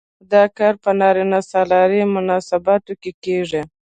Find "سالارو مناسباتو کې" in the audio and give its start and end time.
1.51-3.11